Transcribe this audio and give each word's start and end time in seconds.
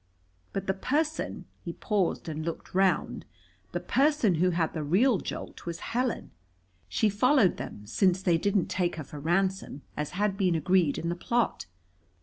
But 0.51 0.65
the 0.65 0.73
person" 0.73 1.45
he 1.63 1.73
paused 1.73 2.27
and 2.27 2.43
looked 2.43 2.73
round 2.73 3.23
"the 3.71 3.79
person 3.79 4.33
who 4.41 4.49
had 4.49 4.73
the 4.73 4.81
real 4.83 5.19
jolt 5.19 5.67
was 5.67 5.79
Helen. 5.93 6.31
She 6.89 7.07
followed 7.07 7.57
them, 7.57 7.85
since 7.85 8.19
they 8.19 8.39
didn't 8.39 8.65
take 8.65 8.95
her 8.95 9.03
for 9.03 9.19
ransom, 9.19 9.83
as 9.95 10.13
had 10.17 10.37
been 10.37 10.55
agreed 10.55 10.97
in 10.97 11.09
the 11.09 11.15
plot. 11.15 11.67